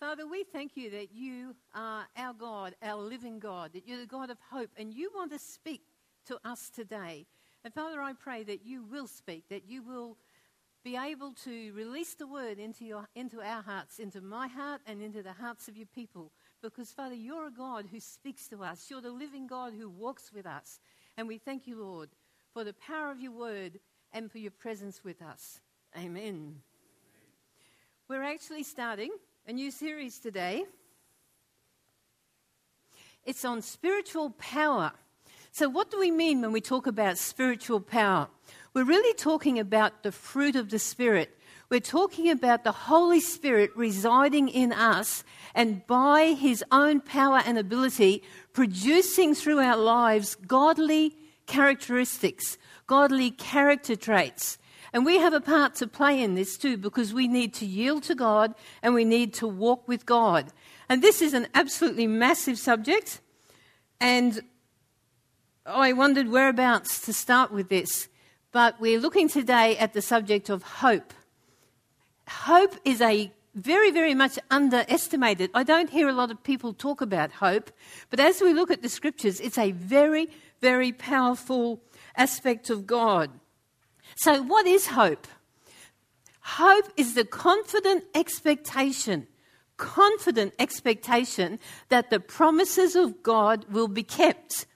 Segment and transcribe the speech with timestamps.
[0.00, 4.06] Father, we thank you that you are our God, our living God, that you're the
[4.06, 5.82] God of hope, and you want to speak
[6.24, 7.26] to us today.
[7.64, 10.16] And Father, I pray that you will speak, that you will
[10.82, 15.02] be able to release the word into, your, into our hearts, into my heart, and
[15.02, 16.32] into the hearts of your people.
[16.62, 18.86] Because, Father, you're a God who speaks to us.
[18.88, 20.80] You're the living God who walks with us.
[21.18, 22.08] And we thank you, Lord,
[22.54, 23.78] for the power of your word
[24.14, 25.60] and for your presence with us.
[25.94, 26.62] Amen.
[28.08, 29.10] We're actually starting
[29.50, 30.64] a new series today.
[33.24, 34.92] It's on spiritual power.
[35.50, 38.28] So, what do we mean when we talk about spiritual power?
[38.74, 41.36] We're really talking about the fruit of the Spirit.
[41.68, 47.58] We're talking about the Holy Spirit residing in us and by His own power and
[47.58, 48.22] ability
[48.52, 54.58] producing through our lives godly characteristics, godly character traits.
[54.92, 58.02] And we have a part to play in this too because we need to yield
[58.04, 60.52] to God and we need to walk with God.
[60.88, 63.20] And this is an absolutely massive subject.
[64.00, 64.40] And
[65.64, 68.08] I wondered whereabouts to start with this.
[68.52, 71.14] But we're looking today at the subject of hope.
[72.26, 75.50] Hope is a very, very much underestimated.
[75.54, 77.70] I don't hear a lot of people talk about hope,
[78.08, 80.28] but as we look at the scriptures, it's a very,
[80.60, 81.80] very powerful
[82.16, 83.30] aspect of God.
[84.16, 85.26] So, what is hope?
[86.40, 89.28] Hope is the confident expectation,
[89.76, 91.58] confident expectation
[91.88, 94.66] that the promises of God will be kept.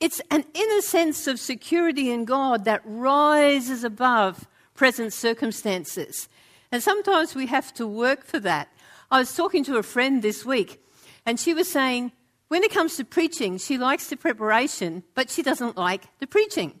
[0.00, 6.28] It's an inner sense of security in God that rises above present circumstances.
[6.72, 8.68] And sometimes we have to work for that.
[9.10, 10.82] I was talking to a friend this week,
[11.26, 12.12] and she was saying,
[12.48, 16.80] when it comes to preaching, she likes the preparation, but she doesn't like the preaching.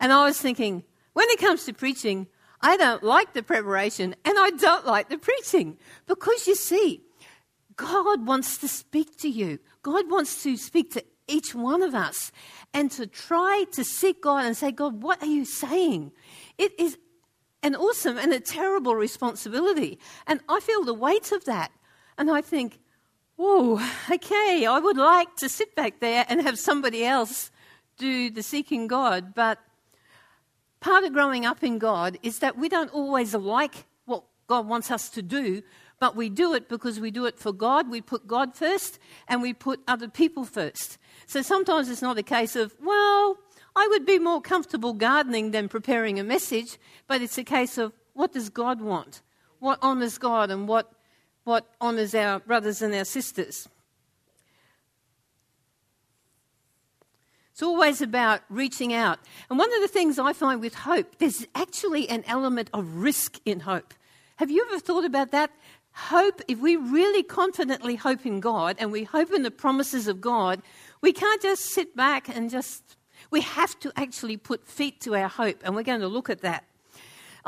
[0.00, 0.84] And I was thinking,
[1.16, 2.26] when it comes to preaching,
[2.60, 5.78] I don't like the preparation and I don't like the preaching.
[6.04, 7.04] Because you see,
[7.74, 9.58] God wants to speak to you.
[9.80, 12.32] God wants to speak to each one of us
[12.74, 16.12] and to try to seek God and say, God, what are you saying?
[16.58, 16.98] It is
[17.62, 19.98] an awesome and a terrible responsibility.
[20.26, 21.72] And I feel the weight of that.
[22.18, 22.78] And I think,
[23.38, 23.80] oh,
[24.10, 27.50] okay, I would like to sit back there and have somebody else
[27.96, 29.34] do the seeking God.
[29.34, 29.60] But
[30.80, 34.90] part of growing up in God is that we don't always like what God wants
[34.90, 35.62] us to do,
[35.98, 37.90] but we do it because we do it for God.
[37.90, 38.98] We put God first
[39.28, 40.98] and we put other people first.
[41.26, 43.38] So sometimes it's not a case of, well,
[43.74, 47.92] I would be more comfortable gardening than preparing a message, but it's a case of
[48.14, 49.22] what does God want?
[49.58, 50.92] What honours God and what
[51.46, 53.68] what honours our brothers and our sisters.
[57.56, 59.18] It's always about reaching out.
[59.48, 63.40] And one of the things I find with hope, there's actually an element of risk
[63.46, 63.94] in hope.
[64.36, 65.50] Have you ever thought about that?
[65.92, 70.20] Hope, if we really confidently hope in God and we hope in the promises of
[70.20, 70.60] God,
[71.00, 72.98] we can't just sit back and just,
[73.30, 75.62] we have to actually put feet to our hope.
[75.64, 76.64] And we're going to look at that.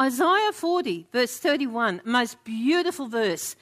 [0.01, 3.57] Isaiah 40, verse 31, most beautiful verse.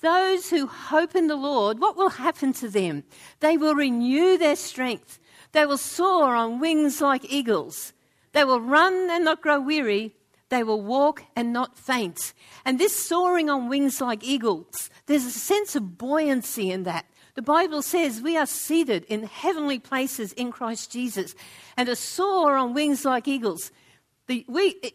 [0.00, 3.04] Those who hope in the Lord, what will happen to them?
[3.38, 5.20] They will renew their strength.
[5.52, 7.92] They will soar on wings like eagles.
[8.32, 10.14] They will run and not grow weary.
[10.48, 12.34] They will walk and not faint.
[12.64, 17.06] And this soaring on wings like eagles, there's a sense of buoyancy in that.
[17.34, 21.34] The Bible says we are seated in heavenly places in Christ Jesus.
[21.76, 23.70] And to soar on wings like eagles,
[24.26, 24.46] the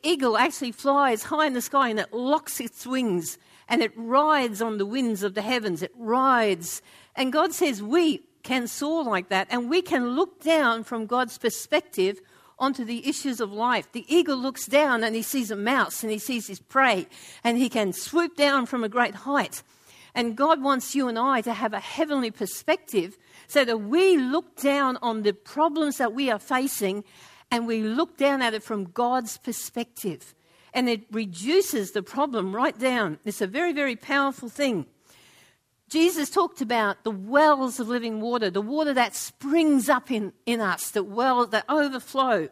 [0.04, 3.38] eagle actually flies high in the sky and it locks its wings
[3.68, 5.82] and it rides on the winds of the heavens.
[5.82, 6.82] It rides.
[7.16, 11.38] And God says we can soar like that and we can look down from God's
[11.38, 12.22] perspective
[12.58, 13.92] onto the issues of life.
[13.92, 17.08] The eagle looks down and he sees a mouse and he sees his prey
[17.44, 19.64] and he can swoop down from a great height.
[20.16, 24.56] And God wants you and I to have a heavenly perspective so that we look
[24.56, 27.04] down on the problems that we are facing
[27.52, 30.34] and we look down at it from God's perspective
[30.74, 33.20] and it reduces the problem right down.
[33.26, 34.86] It's a very, very powerful thing.
[35.90, 40.60] Jesus talked about the wells of living water, the water that springs up in, in
[40.60, 42.50] us, the wells that overflow.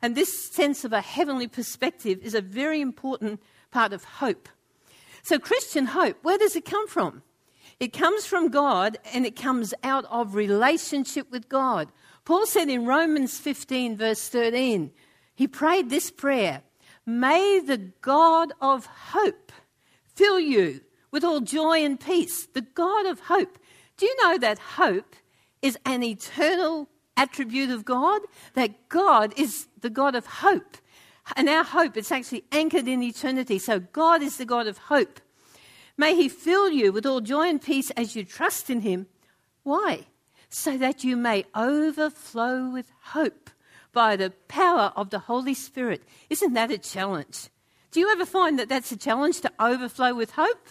[0.00, 3.42] And this sense of a heavenly perspective is a very important
[3.72, 4.48] part of hope.
[5.22, 7.22] So, Christian hope, where does it come from?
[7.80, 11.90] It comes from God and it comes out of relationship with God.
[12.24, 14.92] Paul said in Romans 15, verse 13,
[15.34, 16.62] he prayed this prayer
[17.04, 19.52] May the God of hope
[20.14, 20.80] fill you
[21.10, 22.46] with all joy and peace.
[22.46, 23.58] The God of hope.
[23.96, 25.16] Do you know that hope
[25.62, 28.22] is an eternal attribute of God?
[28.54, 30.76] That God is the God of hope.
[31.34, 33.58] And our hope, is actually anchored in eternity.
[33.58, 35.20] So God is the God of hope.
[35.96, 39.06] May He fill you with all joy and peace as you trust in Him.
[39.62, 40.06] Why?
[40.48, 43.50] So that you may overflow with hope
[43.92, 46.02] by the power of the Holy Spirit.
[46.30, 47.48] Isn't that a challenge?
[47.90, 50.68] Do you ever find that that's a challenge to overflow with hope?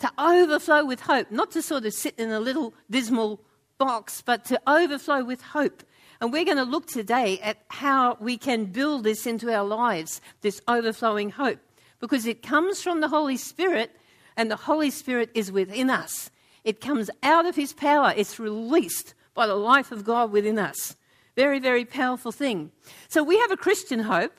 [0.00, 3.40] To overflow with hope, not to sort of sit in a little dismal
[3.78, 5.82] box, but to overflow with hope.
[6.20, 10.20] And we're going to look today at how we can build this into our lives,
[10.40, 11.58] this overflowing hope,
[12.00, 13.90] because it comes from the Holy Spirit,
[14.36, 16.30] and the Holy Spirit is within us.
[16.64, 20.96] It comes out of His power, it's released by the life of God within us.
[21.36, 22.70] Very, very powerful thing.
[23.08, 24.36] So we have a Christian hope,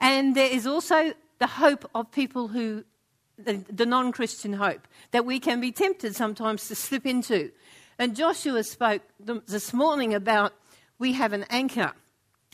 [0.00, 2.84] and there is also the hope of people who,
[3.38, 7.50] the, the non Christian hope, that we can be tempted sometimes to slip into.
[7.98, 10.52] And Joshua spoke this morning about
[10.98, 11.92] we have an anchor.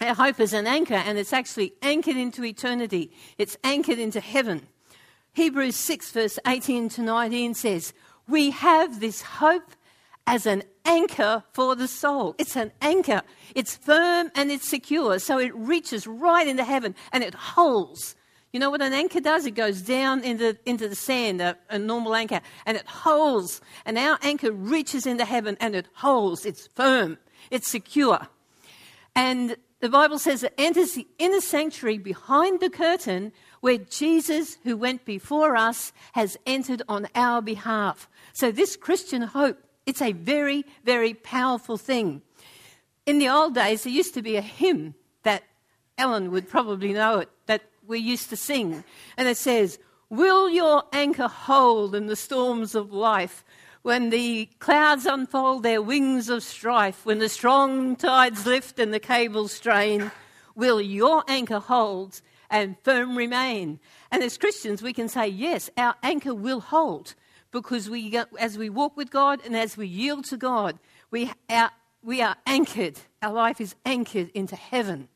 [0.01, 4.67] Our hope is an anchor, and it's actually anchored into eternity, it's anchored into heaven.
[5.33, 7.93] Hebrews 6, verse 18 to 19 says,
[8.27, 9.71] We have this hope
[10.27, 12.35] as an anchor for the soul.
[12.39, 13.23] It's an anchor.
[13.55, 18.17] It's firm and it's secure, so it reaches right into heaven and it holds.
[18.53, 19.47] You know what an anchor does?
[19.47, 23.61] It goes down into, into the sand, a, a normal anchor, and it holds.
[23.85, 26.45] And our anchor reaches into heaven and it holds.
[26.45, 27.19] It's firm,
[27.51, 28.27] it's secure.
[29.15, 34.77] And the Bible says it enters the inner sanctuary behind the curtain where Jesus, who
[34.77, 38.09] went before us, has entered on our behalf.
[38.33, 42.23] So, this Christian hope it's a very, very powerful thing.
[43.07, 45.43] In the old days, there used to be a hymn that
[45.99, 48.85] Ellen would probably know it, that we used to sing.
[49.19, 49.79] And it says,
[50.09, 53.45] Will your anchor hold in the storms of life?
[53.83, 59.01] When the clouds unfold their wings of strife, when the strong tides lift and the
[59.01, 60.11] cables strain,
[60.55, 62.21] will your anchor hold
[62.51, 63.79] and firm remain?
[64.11, 67.15] And as Christians, we can say, yes, our anchor will hold
[67.53, 70.79] because we, as we walk with God and as we yield to God,
[71.11, 71.71] we are,
[72.03, 72.99] we are anchored.
[73.23, 75.09] Our life is anchored into heaven.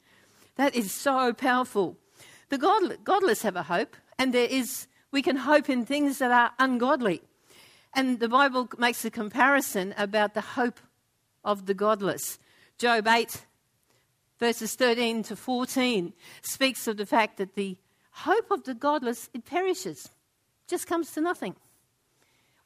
[0.57, 1.99] That is so powerful.
[2.55, 6.31] The God, godless have a hope, and there is, we can hope in things that
[6.31, 7.21] are ungodly.
[7.93, 10.79] And the Bible makes a comparison about the hope
[11.45, 12.39] of the godless.
[12.79, 13.45] Job 8,
[14.39, 16.13] verses 13 to 14,
[16.43, 17.77] speaks of the fact that the
[18.13, 20.09] hope of the godless, it perishes,
[20.69, 21.57] just comes to nothing.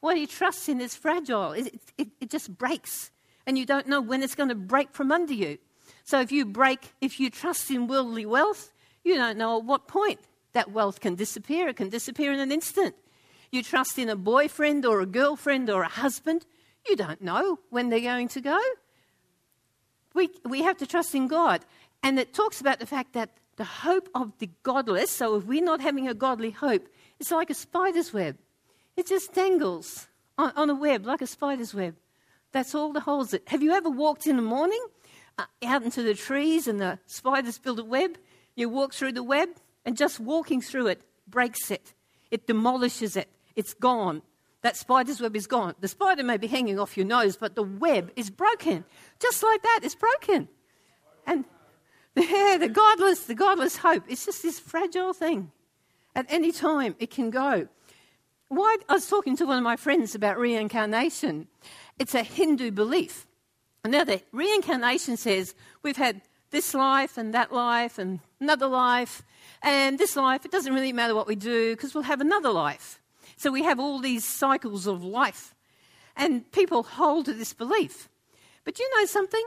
[0.01, 3.11] What he trusts in is fragile, it, it, it just breaks,
[3.47, 5.57] and you don't know when it's going to break from under you.
[6.05, 8.71] So if you break, if you trust in worldly wealth,
[9.09, 10.21] you don't know at what point
[10.53, 11.69] that wealth can disappear.
[11.69, 12.95] It can disappear in an instant.
[13.51, 16.45] You trust in a boyfriend or a girlfriend or a husband,
[16.87, 18.61] you don't know when they're going to go.
[20.15, 21.65] We, we have to trust in God.
[22.03, 25.65] And it talks about the fact that the hope of the godless, so if we're
[25.65, 26.89] not having a godly hope,
[27.19, 28.37] it's like a spider's web.
[28.97, 31.97] It just dangles on, on a web, like a spider's web.
[32.53, 33.43] That's all that holds it.
[33.49, 34.85] Have you ever walked in the morning
[35.39, 38.19] uh, out into the trees and the spiders build a web?
[38.59, 39.51] You walk through the web,
[39.85, 41.95] and just walking through it breaks it.
[42.33, 43.29] It demolishes it.
[43.55, 44.21] It's gone.
[44.63, 45.77] That spider's web is gone.
[45.79, 48.85] The spider may be hanging off your nose, but the web is broken.
[49.21, 50.49] Just like that, it's broken.
[51.25, 51.45] And
[52.17, 55.53] the godless, the godless hope, it's just this fragile thing.
[56.17, 57.69] At any time, it can go.
[58.49, 61.47] Why, I was talking to one of my friends about reincarnation.
[62.01, 63.25] It's a Hindu belief.
[63.85, 69.23] Now, the reincarnation says we've had this life and that life and another life,
[69.63, 73.01] and this life, it doesn't really matter what we do because we'll have another life.
[73.37, 75.55] So we have all these cycles of life.
[76.17, 78.09] And people hold to this belief.
[78.65, 79.45] But you know something?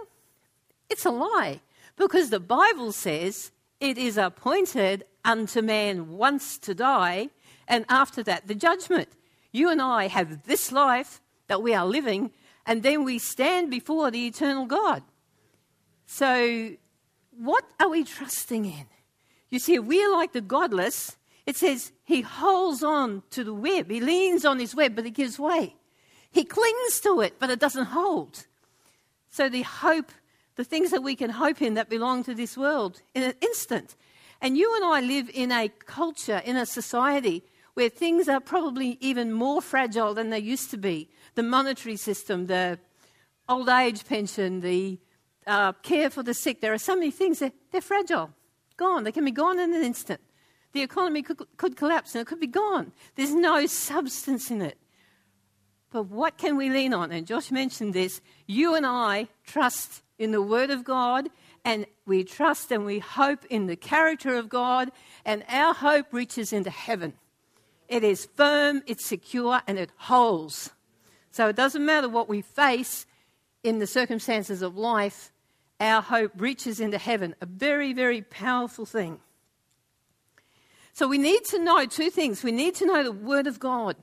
[0.89, 1.61] It's a lie
[1.97, 7.29] because the Bible says it is appointed unto man once to die,
[7.67, 9.09] and after that, the judgment.
[9.51, 12.31] You and I have this life that we are living,
[12.65, 15.03] and then we stand before the eternal God.
[16.05, 16.71] So,
[17.37, 18.85] what are we trusting in?
[19.49, 21.17] You see, we are like the godless.
[21.45, 25.11] It says he holds on to the web, he leans on his web, but it
[25.11, 25.75] gives way.
[26.31, 28.45] He clings to it, but it doesn't hold.
[29.29, 30.11] So, the hope,
[30.55, 33.95] the things that we can hope in that belong to this world in an instant.
[34.41, 38.97] And you and I live in a culture, in a society where things are probably
[38.99, 41.09] even more fragile than they used to be.
[41.35, 42.79] The monetary system, the
[43.47, 44.99] old age pension, the
[45.47, 48.31] uh, care for the sick, there are so many things that they're fragile,
[48.77, 49.03] gone.
[49.03, 50.21] They can be gone in an instant.
[50.73, 52.91] The economy could, could collapse and it could be gone.
[53.15, 54.77] There's no substance in it.
[55.91, 57.11] But what can we lean on?
[57.11, 58.21] And Josh mentioned this.
[58.47, 61.29] You and I trust in the Word of God,
[61.65, 64.91] and we trust and we hope in the character of God,
[65.25, 67.13] and our hope reaches into heaven.
[67.89, 70.71] It is firm, it's secure, and it holds.
[71.31, 73.05] So it doesn't matter what we face
[73.63, 75.31] in the circumstances of life,
[75.79, 77.35] our hope reaches into heaven.
[77.41, 79.19] A very, very powerful thing.
[80.93, 82.43] So we need to know two things.
[82.43, 83.95] We need to know the Word of God.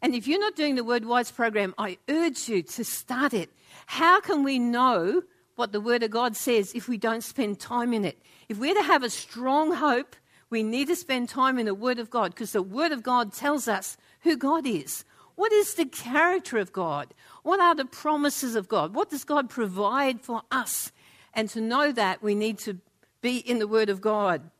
[0.00, 3.50] And if you're not doing the Word Wise program, I urge you to start it.
[3.86, 5.22] How can we know
[5.56, 8.18] what the Word of God says if we don't spend time in it?
[8.48, 10.14] If we're to have a strong hope,
[10.48, 13.32] we need to spend time in the Word of God because the Word of God
[13.32, 15.04] tells us who God is.
[15.36, 17.14] What is the character of God?
[17.42, 18.94] What are the promises of God?
[18.94, 20.90] What does God provide for us?
[21.34, 22.78] And to know that, we need to
[23.20, 24.50] be in the Word of God.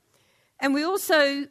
[0.60, 1.46] And we also,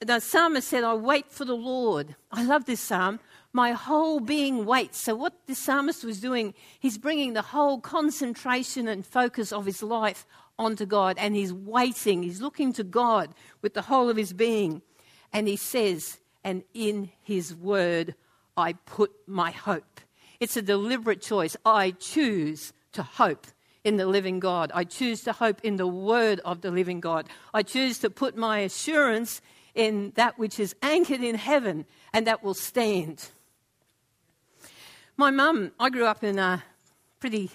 [0.00, 2.16] the psalmist said, I wait for the Lord.
[2.32, 3.20] I love this psalm.
[3.52, 4.98] My whole being waits.
[4.98, 9.82] So, what the psalmist was doing, he's bringing the whole concentration and focus of his
[9.82, 10.26] life
[10.58, 12.22] onto God and he's waiting.
[12.22, 14.82] He's looking to God with the whole of his being.
[15.32, 18.14] And he says, And in his word
[18.58, 20.00] I put my hope.
[20.40, 21.56] It's a deliberate choice.
[21.64, 23.46] I choose to hope
[23.84, 24.72] in the living God.
[24.74, 27.28] I choose to hope in the word of the living God.
[27.54, 29.40] I choose to put my assurance
[29.74, 33.30] in that which is anchored in heaven and that will stand.
[35.16, 36.64] My mum, I grew up in a
[37.20, 37.50] pretty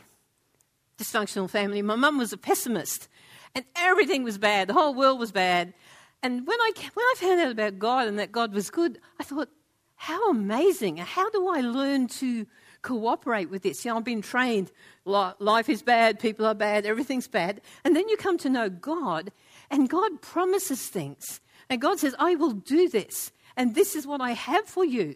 [0.98, 1.82] dysfunctional family.
[1.82, 3.10] My mum was a pessimist,
[3.56, 4.70] and everything was bad.
[4.70, 5.74] The whole world was bad.
[6.22, 9.24] And when I, when I found out about God and that God was good, I
[9.24, 9.50] thought,
[9.96, 10.98] how amazing.
[10.98, 12.46] How do I learn to
[12.82, 13.86] cooperate with this?
[13.86, 14.72] You know, I've been trained
[15.06, 17.62] life is bad, people are bad, everything's bad.
[17.84, 19.32] And then you come to know God,
[19.70, 21.40] and God promises things.
[21.70, 25.16] And God says, I will do this, and this is what I have for you.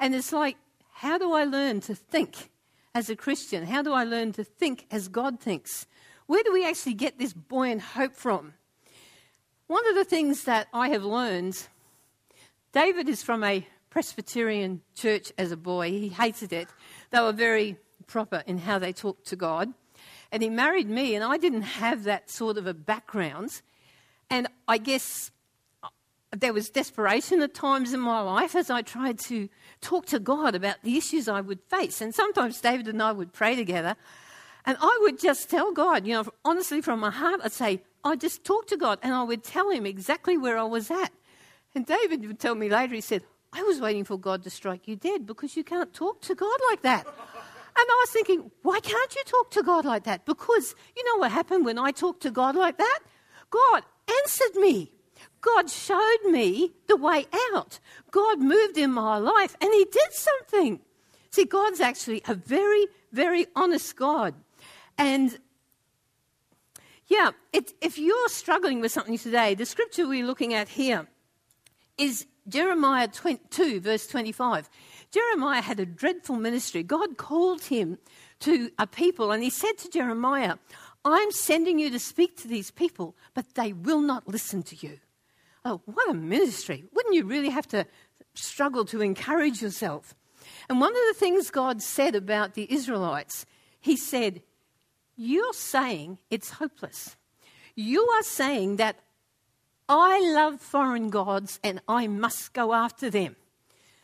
[0.00, 0.56] And it's like,
[0.92, 2.50] how do I learn to think
[2.94, 3.66] as a Christian?
[3.66, 5.86] How do I learn to think as God thinks?
[6.26, 8.54] Where do we actually get this buoyant hope from?
[9.66, 11.68] One of the things that I have learned,
[12.72, 15.90] David is from a Presbyterian church as a boy.
[15.90, 16.68] He hated it.
[17.10, 17.76] They were very
[18.06, 19.72] proper in how they talked to God.
[20.30, 23.62] And he married me, and I didn't have that sort of a background.
[24.28, 25.30] And I guess
[25.82, 25.88] uh,
[26.36, 29.48] there was desperation at times in my life as I tried to
[29.80, 32.00] talk to God about the issues I would face.
[32.00, 33.96] And sometimes David and I would pray together,
[34.66, 38.16] and I would just tell God, you know, honestly from my heart, I'd say, I
[38.16, 41.10] just talk to God, and I would tell him exactly where I was at.
[41.74, 43.22] And David would tell me later, he said,
[43.58, 46.58] I was waiting for God to strike you dead because you can't talk to God
[46.70, 47.06] like that.
[47.06, 50.24] And I was thinking, why can't you talk to God like that?
[50.24, 53.00] Because you know what happened when I talked to God like that?
[53.50, 53.82] God
[54.22, 54.92] answered me.
[55.40, 57.80] God showed me the way out.
[58.10, 60.80] God moved in my life and He did something.
[61.30, 64.34] See, God's actually a very, very honest God.
[64.96, 65.36] And
[67.06, 71.08] yeah, it, if you're struggling with something today, the scripture we're looking at here
[71.96, 74.70] is Jeremiah 2, verse 25.
[75.10, 76.82] Jeremiah had a dreadful ministry.
[76.82, 77.98] God called him
[78.40, 80.56] to a people, and he said to Jeremiah,
[81.04, 84.98] I'm sending you to speak to these people, but they will not listen to you.
[85.64, 86.84] Oh, what a ministry.
[86.92, 87.86] Wouldn't you really have to
[88.34, 90.14] struggle to encourage yourself?
[90.68, 93.46] And one of the things God said about the Israelites,
[93.80, 94.42] He said,
[95.16, 97.16] You're saying it's hopeless.
[97.74, 98.96] You are saying that
[99.88, 103.36] I love foreign gods and I must go after them.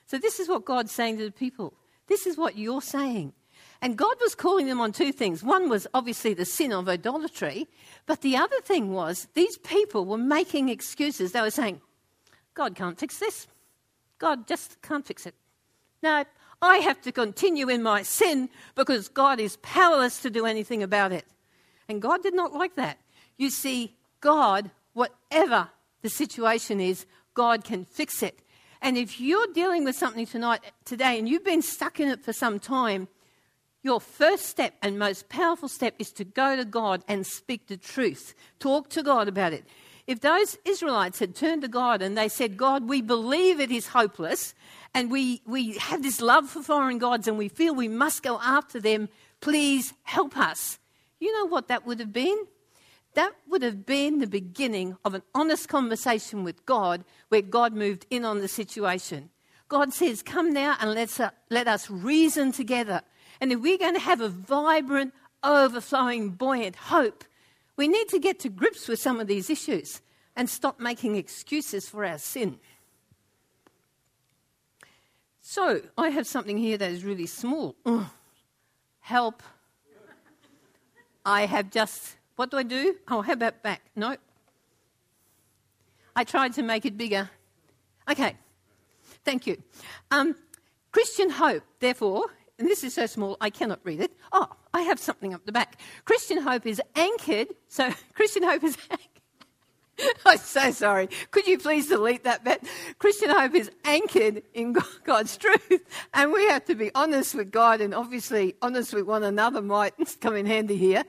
[0.06, 1.74] So, this is what God's saying to the people.
[2.06, 3.32] This is what you're saying.
[3.80, 5.42] And God was calling them on two things.
[5.42, 7.66] One was obviously the sin of idolatry,
[8.06, 11.32] but the other thing was these people were making excuses.
[11.32, 11.80] They were saying,
[12.54, 13.46] God can't fix this.
[14.18, 15.34] God just can't fix it.
[16.02, 16.24] No,
[16.62, 21.12] I have to continue in my sin because God is powerless to do anything about
[21.12, 21.26] it.
[21.88, 22.98] And God did not like that.
[23.36, 25.68] You see, God, whatever
[26.04, 28.40] the situation is, God can fix it.
[28.82, 32.34] And if you're dealing with something tonight, today, and you've been stuck in it for
[32.34, 33.08] some time,
[33.82, 37.78] your first step and most powerful step is to go to God and speak the
[37.78, 38.34] truth.
[38.58, 39.64] Talk to God about it.
[40.06, 43.86] If those Israelites had turned to God and they said, God, we believe it is
[43.86, 44.54] hopeless,
[44.92, 48.38] and we, we have this love for foreign gods, and we feel we must go
[48.42, 49.08] after them,
[49.40, 50.78] please help us.
[51.18, 52.36] You know what that would have been?
[53.14, 58.06] That would have been the beginning of an honest conversation with God where God moved
[58.10, 59.30] in on the situation.
[59.68, 63.02] God says, Come now and let's, uh, let us reason together.
[63.40, 67.24] And if we're going to have a vibrant, overflowing, buoyant hope,
[67.76, 70.00] we need to get to grips with some of these issues
[70.36, 72.58] and stop making excuses for our sin.
[75.40, 77.76] So, I have something here that is really small.
[77.84, 78.06] Ugh.
[79.00, 79.42] Help.
[81.24, 82.96] I have just what do I do?
[83.08, 83.82] Oh, how about back?
[83.94, 84.16] No.
[86.16, 87.30] I tried to make it bigger.
[88.10, 88.36] Okay.
[89.24, 89.62] Thank you.
[90.10, 90.34] Um,
[90.92, 92.26] Christian hope, therefore,
[92.58, 94.12] and this is so small I cannot read it.
[94.32, 95.80] Oh, I have something up the back.
[96.04, 97.48] Christian hope is anchored.
[97.68, 99.08] So, Christian hope is anchored.
[100.26, 101.08] I'm so sorry.
[101.30, 102.62] Could you please delete that bit?
[102.98, 107.80] Christian hope is anchored in God's truth, and we have to be honest with God,
[107.80, 111.04] and obviously honest with one another might come in handy here.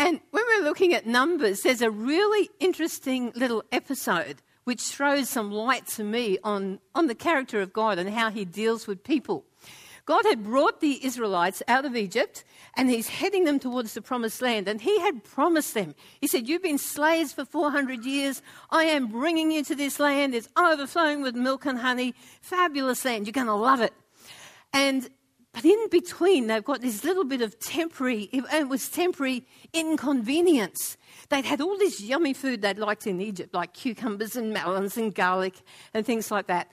[0.00, 5.52] And when we're looking at numbers, there's a really interesting little episode which throws some
[5.52, 9.44] light to me on, on the character of God and how he deals with people.
[10.06, 12.44] God had brought the Israelites out of Egypt
[12.78, 14.68] and he's heading them towards the promised land.
[14.68, 18.40] And he had promised them, he said, You've been slaves for 400 years.
[18.70, 20.34] I am bringing you to this land.
[20.34, 22.14] It's overflowing with milk and honey.
[22.40, 23.26] Fabulous land.
[23.26, 23.92] You're going to love it.
[24.72, 25.10] And
[25.52, 30.96] but in between, they've got this little bit of temporary, it was temporary inconvenience.
[31.28, 35.14] They'd had all this yummy food they'd liked in Egypt, like cucumbers and melons and
[35.14, 35.54] garlic
[35.92, 36.70] and things like that.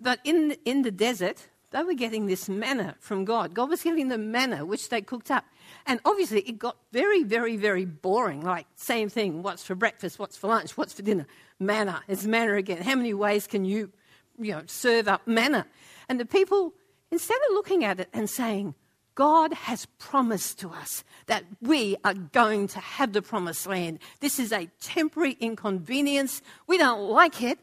[0.00, 3.54] But in, in the desert, they were getting this manna from God.
[3.54, 5.44] God was giving them manna, which they cooked up.
[5.86, 8.42] And obviously, it got very, very, very boring.
[8.42, 11.26] Like, same thing what's for breakfast, what's for lunch, what's for dinner?
[11.58, 12.02] Manna.
[12.08, 12.82] It's manna again.
[12.82, 13.90] How many ways can you,
[14.38, 15.66] you know, serve up manna?
[16.10, 16.74] And the people,
[17.12, 18.74] instead of looking at it and saying,
[19.14, 23.98] God has promised to us that we are going to have the promised land.
[24.20, 26.40] This is a temporary inconvenience.
[26.66, 27.58] We don't like it,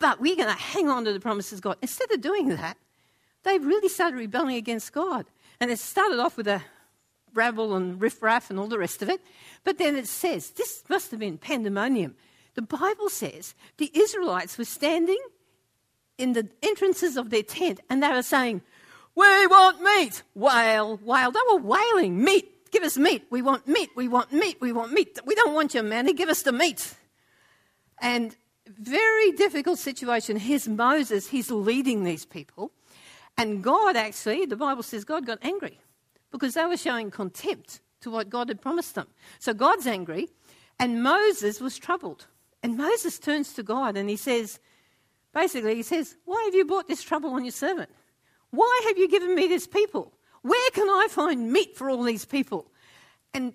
[0.00, 1.76] but we're going to hang on to the promises of God.
[1.82, 2.78] Instead of doing that,
[3.42, 5.26] they really started rebelling against God.
[5.60, 6.62] And it started off with a
[7.34, 9.20] rabble and riffraff and all the rest of it.
[9.64, 12.14] But then it says, this must have been pandemonium.
[12.54, 15.20] The Bible says the Israelites were standing
[16.16, 18.62] in the entrances of their tent and they were saying,
[19.16, 20.22] We want meat.
[20.34, 21.32] Wail, wail.
[21.32, 22.70] They oh, were wailing, Meat.
[22.70, 23.26] Give us meat.
[23.30, 23.90] We want meat.
[23.96, 24.58] We want meat.
[24.60, 25.18] We want meat.
[25.24, 26.12] We don't want your manna.
[26.12, 26.94] Give us the meat.
[28.02, 30.36] And very difficult situation.
[30.36, 31.28] Here's Moses.
[31.28, 32.72] He's leading these people.
[33.38, 35.80] And God actually, the Bible says God got angry
[36.30, 39.06] because they were showing contempt to what God had promised them.
[39.38, 40.28] So God's angry,
[40.78, 42.26] and Moses was troubled.
[42.62, 44.58] And Moses turns to God and he says,
[45.32, 47.90] basically, he says, Why have you brought this trouble on your servant?
[48.50, 50.12] Why have you given me this people?
[50.42, 52.70] Where can I find meat for all these people?
[53.34, 53.54] And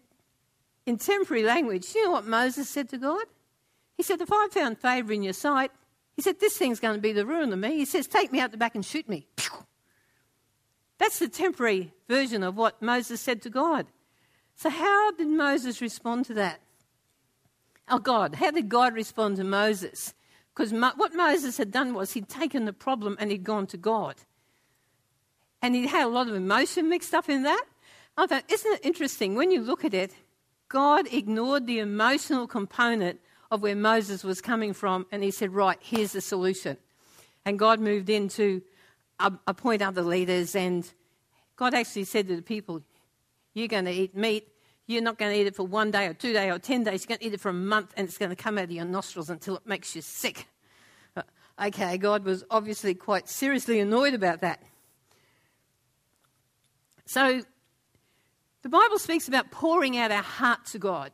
[0.85, 3.25] in temporary language, you know what Moses said to God?
[3.97, 5.71] He said, If I found favour in your sight,
[6.15, 7.77] he said, This thing's going to be the ruin of me.
[7.77, 9.27] He says, Take me out the back and shoot me.
[10.97, 13.87] That's the temporary version of what Moses said to God.
[14.55, 16.61] So, how did Moses respond to that?
[17.89, 20.13] Oh, God, how did God respond to Moses?
[20.53, 24.15] Because what Moses had done was he'd taken the problem and he'd gone to God.
[25.61, 27.63] And he had a lot of emotion mixed up in that.
[28.17, 29.35] I thought, isn't it interesting?
[29.35, 30.11] When you look at it,
[30.69, 33.19] God ignored the emotional component
[33.51, 36.77] of where Moses was coming from and he said, Right, here's the solution.
[37.45, 38.61] And God moved in to
[39.19, 40.55] appoint other leaders.
[40.55, 40.89] And
[41.55, 42.81] God actually said to the people,
[43.53, 44.47] You're going to eat meat.
[44.87, 47.03] You're not going to eat it for one day or two days or 10 days.
[47.03, 48.71] You're going to eat it for a month and it's going to come out of
[48.71, 50.47] your nostrils until it makes you sick.
[51.15, 51.21] Uh,
[51.65, 54.61] okay, God was obviously quite seriously annoyed about that.
[57.11, 57.41] So,
[58.61, 61.11] the Bible speaks about pouring out our heart to God.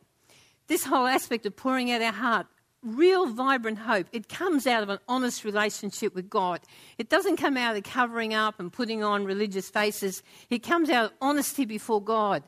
[0.67, 2.45] This whole aspect of pouring out our heart
[2.83, 6.59] real vibrant hope, it comes out of an honest relationship with God.
[6.99, 10.21] It doesn't come out of covering up and putting on religious faces.
[10.51, 12.43] It comes out of honesty before God.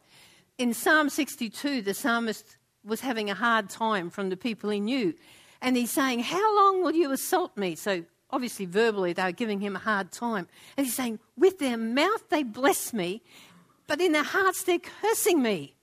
[0.60, 5.16] In Psalm 62, the psalmist was having a hard time from the people he knew.
[5.60, 7.74] And he's saying, How long will you assault me?
[7.74, 10.48] So obviously, verbally, they were giving him a hard time.
[10.78, 13.22] And he's saying, With their mouth they bless me,
[13.88, 15.76] but in their hearts they're cursing me.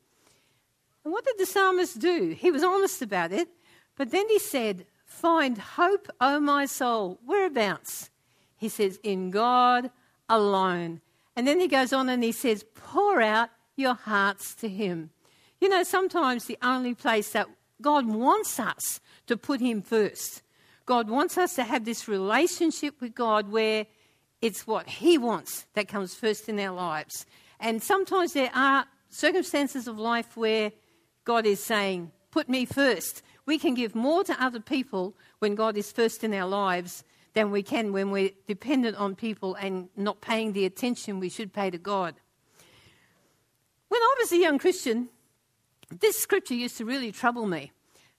[1.04, 2.36] And what did the psalmist do?
[2.38, 3.48] He was honest about it.
[3.96, 7.18] But then he said, Find hope, O my soul.
[7.24, 8.10] Whereabouts?
[8.56, 9.90] He says, In God
[10.28, 11.00] alone.
[11.34, 15.10] And then he goes on and he says, Pour out your hearts to him.
[15.60, 17.46] You know, sometimes the only place that
[17.80, 20.42] God wants us to put him first.
[20.86, 23.86] God wants us to have this relationship with God where
[24.40, 27.26] it's what he wants that comes first in our lives.
[27.58, 30.70] And sometimes there are circumstances of life where
[31.24, 33.22] God is saying, Put me first.
[33.46, 37.50] We can give more to other people when God is first in our lives than
[37.50, 41.70] we can when we're dependent on people and not paying the attention we should pay
[41.70, 42.14] to God.
[43.88, 45.08] When I was a young Christian,
[46.00, 47.72] this scripture used to really trouble me.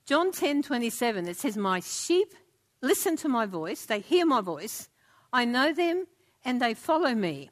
[0.05, 2.33] John 10 27, it says, My sheep
[2.81, 4.89] listen to my voice, they hear my voice,
[5.33, 6.07] I know them,
[6.45, 7.49] and they follow me.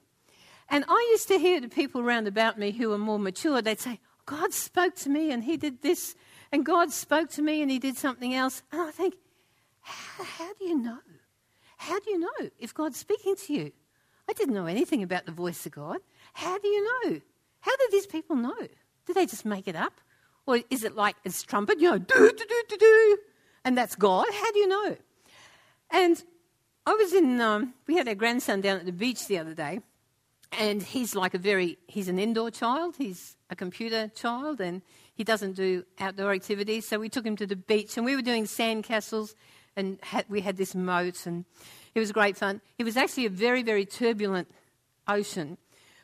[0.70, 3.80] And I used to hear the people around about me who were more mature, they'd
[3.80, 6.16] say, God spoke to me and he did this
[6.52, 8.64] and God spoke to me and he did something else.
[8.72, 9.16] And I think,
[9.82, 11.00] how, how do you know?
[11.78, 13.72] How do you know if God's speaking to you?
[14.28, 15.98] I didn't know anything about the voice of God.
[16.34, 17.22] How do you know?
[17.60, 18.68] How do these people know?
[19.06, 19.94] Do they just make it up?
[20.48, 23.18] Or is it like it's trumpet, you know, do, do, do, do, do,
[23.64, 24.26] and that's God?
[24.32, 24.98] How do you know?
[25.92, 26.22] And
[26.86, 29.82] I was in, um, we had our grandson down at the beach the other day,
[30.52, 34.82] and he's like a very, he's an indoor child, he's a computer child, and
[35.14, 36.88] he doesn't do outdoor activities.
[36.88, 39.36] So we took him to the beach, and we were doing sand castles,
[39.76, 41.46] and had, we had this moat, and
[41.94, 42.62] it was great fun.
[42.78, 44.50] It was actually a very, very turbulent
[45.08, 45.58] ocean,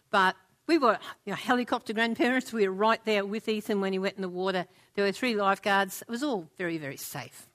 [0.10, 0.36] but
[0.68, 2.54] we were you know, helicopter grandparents.
[2.54, 4.66] We were right there with Ethan when he went in the water.
[4.96, 6.02] There were three lifeguards.
[6.02, 7.50] It was all very, very safe.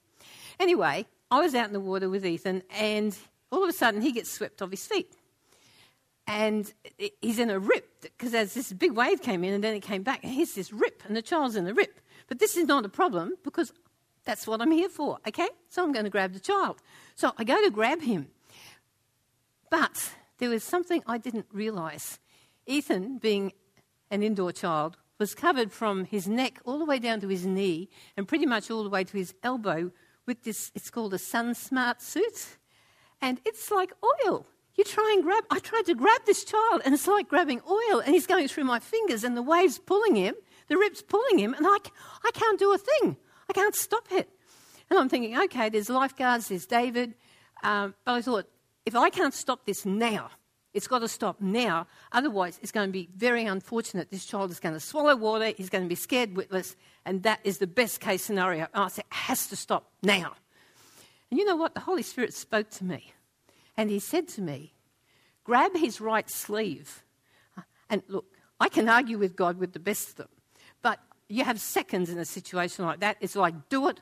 [0.60, 3.16] Anyway, I was out in the water with Ethan, and
[3.50, 5.12] all of a sudden he gets swept off his feet.
[6.28, 6.72] And
[7.20, 10.02] he's in a rip because as this big wave came in and then it came
[10.02, 12.00] back, and here's this rip, and the child's in a rip.
[12.28, 13.72] But this is not a problem because
[14.24, 15.48] that's what I'm here for, okay?
[15.68, 16.82] So I'm going to grab the child.
[17.14, 18.28] So I go to grab him.
[19.70, 22.18] But there was something I didn't realise.
[22.66, 23.52] Ethan, being
[24.10, 27.88] an indoor child, was covered from his neck all the way down to his knee
[28.16, 29.92] and pretty much all the way to his elbow
[30.26, 32.58] with this, it's called a Sun Smart suit.
[33.20, 33.92] And it's like
[34.24, 34.46] oil.
[34.74, 38.00] You try and grab, I tried to grab this child and it's like grabbing oil
[38.00, 40.34] and he's going through my fingers and the wave's pulling him,
[40.68, 41.78] the rip's pulling him, and I,
[42.24, 43.16] I can't do a thing.
[43.48, 44.28] I can't stop it.
[44.90, 47.14] And I'm thinking, okay, there's lifeguards, there's David.
[47.62, 48.46] Um, but I thought,
[48.84, 50.30] if I can't stop this now,
[50.76, 51.86] it's got to stop now.
[52.12, 54.10] Otherwise, it's going to be very unfortunate.
[54.10, 57.40] This child is going to swallow water, he's going to be scared witless, and that
[57.44, 58.68] is the best case scenario.
[58.74, 60.34] I said, it has to stop now.
[61.30, 61.72] And you know what?
[61.72, 63.14] The Holy Spirit spoke to me,
[63.76, 64.74] and He said to me,
[65.44, 67.02] grab his right sleeve.
[67.88, 68.26] And look,
[68.60, 70.28] I can argue with God with the best of them,
[70.82, 73.16] but you have seconds in a situation like that.
[73.20, 74.00] It's like, do it,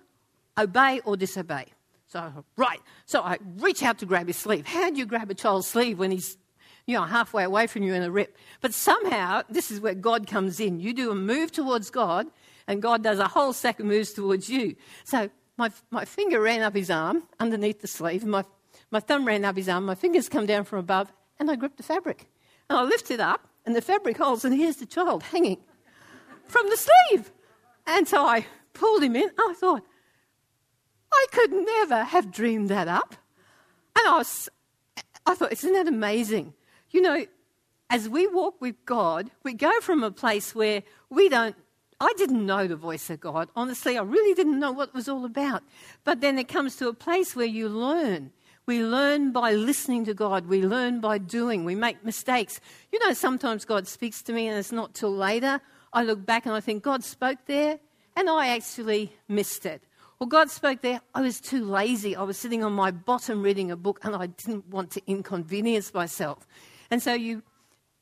[0.58, 1.66] obey or disobey.
[2.08, 2.80] So, right.
[3.06, 4.66] So I reach out to grab his sleeve.
[4.66, 6.36] How do you grab a child's sleeve when he's
[6.86, 8.36] you know, halfway away from you in a rip.
[8.60, 10.80] But somehow, this is where God comes in.
[10.80, 12.26] You do a move towards God,
[12.66, 14.76] and God does a whole second moves towards you.
[15.04, 18.44] So my, my finger ran up his arm underneath the sleeve, and my,
[18.90, 21.78] my thumb ran up his arm, my fingers come down from above, and I gripped
[21.78, 22.28] the fabric.
[22.68, 25.58] And I lift it up, and the fabric holds, and here's the child hanging
[26.46, 27.32] from the sleeve.
[27.86, 29.30] And so I pulled him in.
[29.38, 29.82] I thought,
[31.12, 33.14] I could never have dreamed that up.
[33.96, 34.48] And I was,
[35.26, 36.54] I thought, isn't that amazing?
[36.94, 37.26] You know,
[37.90, 41.56] as we walk with God, we go from a place where we don't,
[41.98, 43.48] I didn't know the voice of God.
[43.56, 45.64] Honestly, I really didn't know what it was all about.
[46.04, 48.30] But then it comes to a place where you learn.
[48.66, 50.46] We learn by listening to God.
[50.46, 51.64] We learn by doing.
[51.64, 52.60] We make mistakes.
[52.92, 55.60] You know, sometimes God speaks to me and it's not till later.
[55.92, 57.80] I look back and I think, God spoke there
[58.14, 59.82] and I actually missed it.
[60.20, 61.00] Well, God spoke there.
[61.12, 62.14] I was too lazy.
[62.14, 65.92] I was sitting on my bottom reading a book and I didn't want to inconvenience
[65.92, 66.46] myself.
[66.90, 67.42] And so you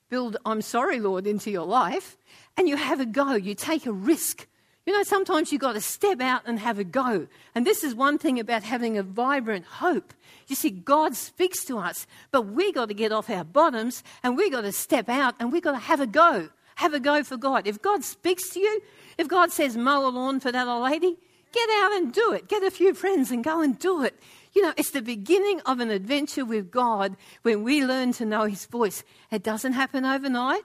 [0.08, 2.16] build, I'm sorry, Lord, into your life
[2.56, 3.34] and you have a go.
[3.34, 4.46] You take a risk.
[4.84, 7.28] You know, sometimes you've got to step out and have a go.
[7.54, 10.12] And this is one thing about having a vibrant hope.
[10.48, 14.36] You see, God speaks to us, but we got to get off our bottoms and
[14.36, 16.48] we got to step out and we got to have a go.
[16.76, 17.66] Have a go for God.
[17.66, 18.82] If God speaks to you,
[19.18, 21.16] if God says mow a lawn for that old lady,
[21.52, 22.48] get out and do it.
[22.48, 24.18] Get a few friends and go and do it.
[24.54, 28.44] You know, it's the beginning of an adventure with God when we learn to know
[28.44, 29.02] His voice.
[29.30, 30.62] It doesn't happen overnight.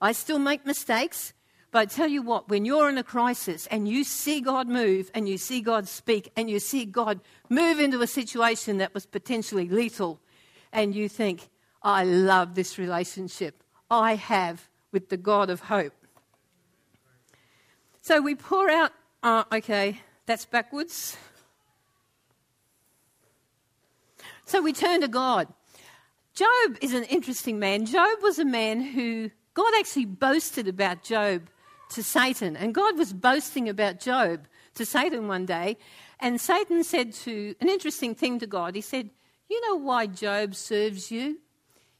[0.00, 1.32] I still make mistakes.
[1.70, 5.10] But I tell you what, when you're in a crisis and you see God move
[5.14, 7.20] and you see God speak and you see God
[7.50, 10.18] move into a situation that was potentially lethal,
[10.72, 11.50] and you think,
[11.82, 15.92] I love this relationship I have with the God of hope.
[18.00, 21.16] So we pour out, uh, okay, that's backwards.
[24.48, 25.46] So we turn to God.
[26.32, 27.84] Job is an interesting man.
[27.84, 31.50] Job was a man who God actually boasted about Job
[31.90, 32.56] to Satan.
[32.56, 35.76] And God was boasting about Job to Satan one day.
[36.18, 38.74] And Satan said to an interesting thing to God.
[38.74, 39.10] He said,
[39.50, 41.40] You know why Job serves you?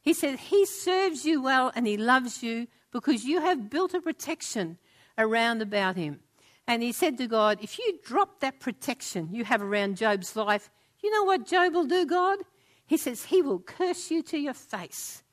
[0.01, 4.01] He said, He serves you well and he loves you because you have built a
[4.01, 4.79] protection
[5.19, 6.21] around about him.
[6.65, 10.71] And he said to God, If you drop that protection you have around Job's life,
[11.01, 12.39] you know what Job will do, God?
[12.85, 15.23] He says, He will curse you to your face.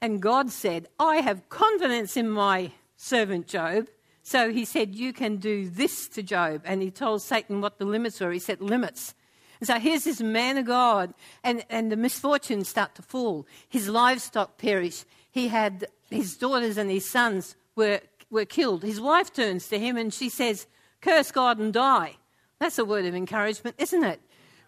[0.00, 3.88] And God said, I have confidence in my servant Job.
[4.22, 6.62] So he said, You can do this to Job.
[6.64, 8.30] And he told Satan what the limits were.
[8.30, 9.14] He said, Limits.
[9.60, 13.46] And so here's this man of God, and, and the misfortunes start to fall.
[13.68, 15.04] His livestock perish.
[15.30, 18.82] He had his daughters and his sons were, were killed.
[18.82, 20.66] His wife turns to him and she says,
[21.00, 22.16] Curse God and die.
[22.58, 24.20] That's a word of encouragement, isn't it?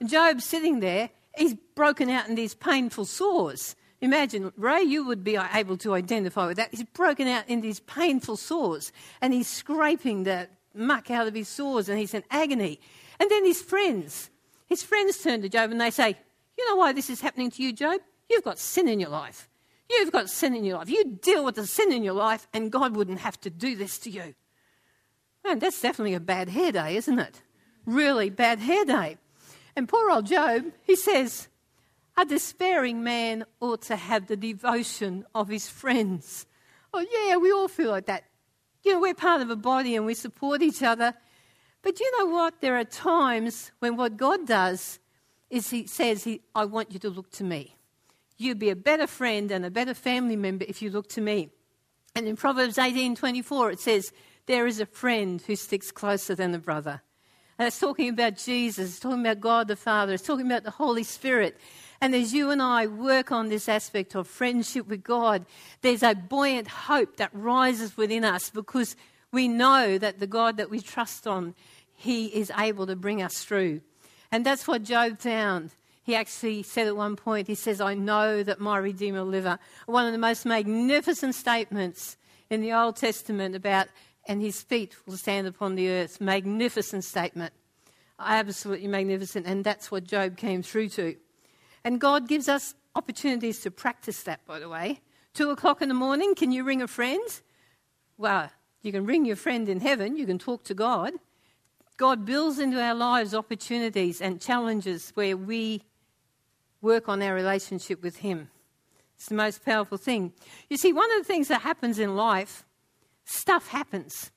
[0.05, 3.77] Job's sitting there he's broken out in these painful sores.
[4.01, 6.71] Imagine, Ray, you would be able to identify with that.
[6.71, 11.49] He's broken out in these painful sores and he's scraping the muck out of his
[11.49, 12.81] sores and he's in agony.
[13.19, 14.31] And then his friends,
[14.67, 16.17] his friends turn to Job and they say,
[16.57, 18.01] You know why this is happening to you, Job?
[18.31, 19.49] You've got sin in your life.
[19.91, 20.89] You've got sin in your life.
[20.89, 23.99] You deal with the sin in your life and God wouldn't have to do this
[23.99, 24.35] to you.
[25.45, 27.43] Man, that's definitely a bad hair day, isn't it?
[27.85, 29.19] Really bad hair day.
[29.77, 31.49] And poor old Job, he says,
[32.17, 36.47] a despairing man ought to have the devotion of his friends.
[36.93, 38.25] Oh, yeah, we all feel like that.
[38.83, 41.15] You know, we're part of a body and we support each other.
[41.83, 42.61] But you know what?
[42.61, 44.99] There are times when what God does
[45.49, 47.77] is He says, he, I want you to look to me.
[48.37, 51.51] You'd be a better friend and a better family member if you look to me.
[52.15, 54.13] And in Proverbs 18:24 it says,
[54.47, 57.03] There is a friend who sticks closer than a brother.
[57.61, 60.71] And it's talking about Jesus, it's talking about God the Father, it's talking about the
[60.71, 61.59] Holy Spirit.
[62.01, 65.45] And as you and I work on this aspect of friendship with God,
[65.83, 68.97] there's a buoyant hope that rises within us because
[69.31, 71.55] we know that the God that we trust on,
[71.95, 73.83] He is able to bring us through.
[74.33, 75.75] And that's what Job found.
[76.03, 79.59] He actually said at one point, he says, I know that my Redeemer liver.
[79.85, 82.17] One of the most magnificent statements
[82.49, 83.89] in the Old Testament about,
[84.27, 86.21] and his feet will stand upon the earth.
[86.21, 87.53] Magnificent statement.
[88.19, 89.47] Absolutely magnificent.
[89.47, 91.17] And that's what Job came through to.
[91.85, 95.01] And God gives us opportunities to practice that, by the way.
[95.33, 97.23] Two o'clock in the morning, can you ring a friend?
[98.19, 98.51] Well,
[98.83, 101.13] you can ring your friend in heaven, you can talk to God.
[101.97, 105.83] God builds into our lives opportunities and challenges where we
[106.81, 108.51] work on our relationship with Him.
[109.17, 110.33] It's the most powerful thing.
[110.71, 112.65] You see, one of the things that happens in life,
[113.31, 114.31] stuff happens.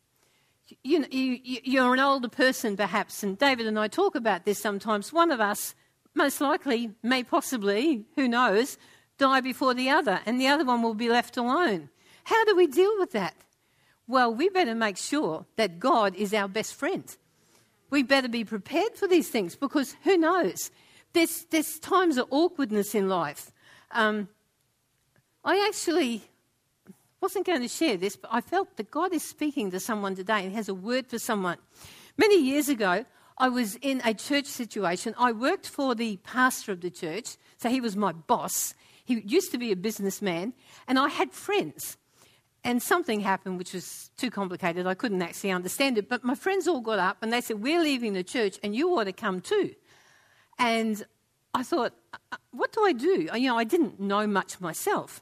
[0.83, 5.11] You, you, you're an older person, perhaps, and David and I talk about this sometimes.
[5.11, 5.75] One of us
[6.15, 8.77] most likely, may possibly, who knows,
[9.17, 11.89] die before the other, and the other one will be left alone.
[12.25, 13.35] How do we deal with that?
[14.07, 17.03] Well, we better make sure that God is our best friend.
[17.89, 20.71] We better be prepared for these things because who knows?
[21.13, 23.51] There's, there's times of awkwardness in life.
[23.91, 24.29] Um,
[25.43, 26.23] I actually
[27.23, 30.43] wasn't going to share this, but I felt that God is speaking to someone today
[30.43, 31.57] and has a word for someone.
[32.17, 33.05] Many years ago,
[33.37, 35.15] I was in a church situation.
[35.17, 38.75] I worked for the pastor of the church, so he was my boss.
[39.05, 40.51] He used to be a businessman,
[40.85, 41.97] and I had friends.
[42.65, 44.85] And something happened which was too complicated.
[44.85, 46.09] I couldn't actually understand it.
[46.09, 48.89] But my friends all got up and they said, We're leaving the church and you
[48.97, 49.75] ought to come too.
[50.59, 51.05] And
[51.53, 53.27] I thought, uh, What do I do?
[53.33, 55.21] You know, I didn't know much myself.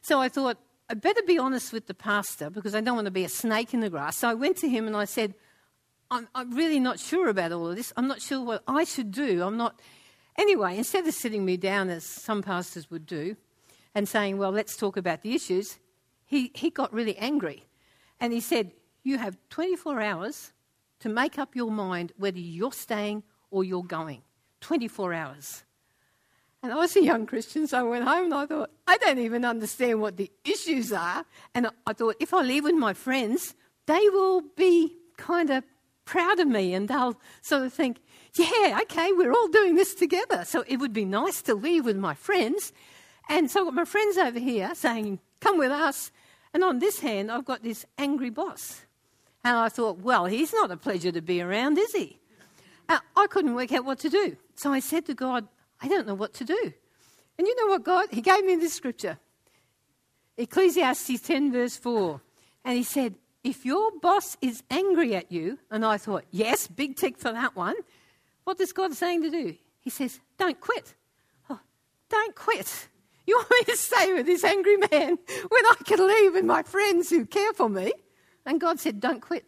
[0.00, 0.56] So I thought,
[0.90, 3.72] I better be honest with the pastor because I don't want to be a snake
[3.72, 4.16] in the grass.
[4.16, 5.34] So I went to him and I said,
[6.10, 7.92] I'm, I'm really not sure about all of this.
[7.96, 9.44] I'm not sure what I should do.
[9.44, 9.80] I'm not.
[10.36, 13.36] Anyway, instead of sitting me down as some pastors would do
[13.94, 15.78] and saying, well, let's talk about the issues,
[16.26, 17.66] he, he got really angry.
[18.18, 18.72] And he said,
[19.04, 20.52] You have 24 hours
[21.00, 23.22] to make up your mind whether you're staying
[23.52, 24.22] or you're going.
[24.60, 25.64] 24 hours.
[26.62, 29.18] And I was a young Christian, so I went home and I thought, I don't
[29.18, 31.24] even understand what the issues are.
[31.54, 33.54] And I thought, if I leave with my friends,
[33.86, 35.64] they will be kind of
[36.04, 38.00] proud of me and they'll sort of think,
[38.34, 40.44] yeah, okay, we're all doing this together.
[40.44, 42.72] So it would be nice to leave with my friends.
[43.28, 46.10] And so I've got my friends over here saying, come with us.
[46.52, 48.82] And on this hand, I've got this angry boss.
[49.44, 52.18] And I thought, well, he's not a pleasure to be around, is he?
[52.88, 54.36] Uh, I couldn't work out what to do.
[54.56, 55.46] So I said to God,
[55.80, 56.72] I don't know what to do.
[57.38, 58.08] And you know what, God?
[58.10, 59.18] He gave me this scripture
[60.36, 62.20] Ecclesiastes 10, verse 4.
[62.64, 66.96] And he said, if your boss is angry at you, and I thought, yes, big
[66.96, 67.74] tick for that one,
[68.44, 69.54] what is God saying to do?
[69.80, 70.94] He says, don't quit.
[71.48, 71.60] Oh,
[72.08, 72.88] don't quit.
[73.26, 76.62] You want me to stay with this angry man when I can leave with my
[76.62, 77.92] friends who care for me?
[78.44, 79.46] And God said, don't quit.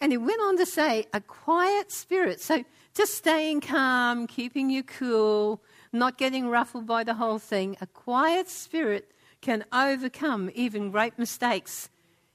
[0.00, 2.40] And he went on to say, a quiet spirit.
[2.40, 7.76] So just staying calm, keeping you cool, not getting ruffled by the whole thing.
[7.80, 11.90] A quiet spirit can overcome even great mistakes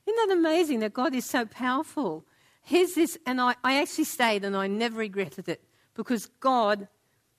[0.10, 2.26] isn't that amazing that God is so powerful?
[2.63, 6.88] Here's this, and I, I actually stayed and I never regretted it because God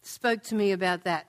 [0.03, 1.27] spoke to me about that.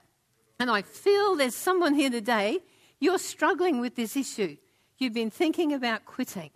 [0.60, 2.60] And I feel there's someone here today,
[3.00, 4.58] you're struggling with this issue.
[5.00, 6.52] You've been thinking about quitting,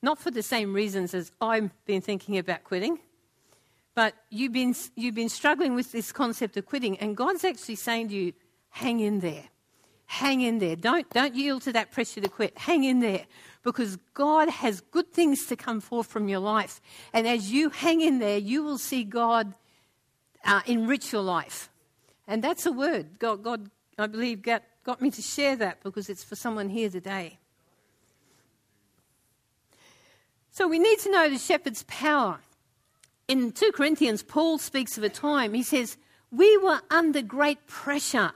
[0.00, 3.00] not for the same reasons as I've been thinking about quitting,
[3.94, 8.08] but you've been, you've been struggling with this concept of quitting, and God's actually saying
[8.08, 8.32] to you,
[8.70, 9.44] hang in there.
[10.06, 10.74] Hang in there.
[10.74, 12.58] Don't, don't yield to that pressure to quit.
[12.58, 13.26] Hang in there
[13.62, 16.80] because God has good things to come forth from your life.
[17.12, 19.54] And as you hang in there, you will see God
[20.44, 21.70] uh, enrich your life.
[22.26, 23.20] And that's a word.
[23.20, 26.88] God, God I believe, got, got me to share that because it's for someone here
[26.88, 27.38] today.
[30.50, 32.40] So we need to know the shepherd's power.
[33.30, 35.96] In 2 Corinthians, Paul speaks of a time, he says,
[36.32, 38.32] We were under great pressure.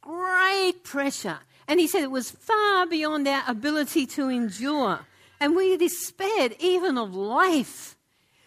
[0.00, 1.40] Great pressure.
[1.66, 5.00] And he said it was far beyond our ability to endure.
[5.40, 7.96] And we despaired even of life.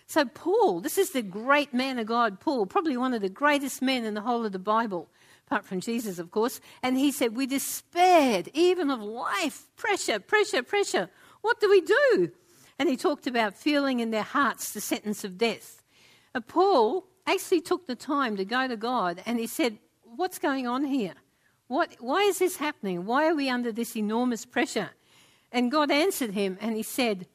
[0.08, 3.82] So, Paul, this is the great man of God, Paul, probably one of the greatest
[3.82, 5.10] men in the whole of the Bible,
[5.46, 6.62] apart from Jesus, of course.
[6.84, 9.68] And he said, We despaired even of life.
[9.76, 11.10] Pressure, pressure, pressure.
[11.42, 12.32] What do we do?
[12.78, 15.82] And he talked about feeling in their hearts the sentence of death.
[16.34, 20.66] And Paul actually took the time to go to God and he said, What's going
[20.66, 21.14] on here?
[21.68, 23.06] What, why is this happening?
[23.06, 24.92] Why are we under this enormous pressure?
[25.52, 27.28] And God answered him and he said,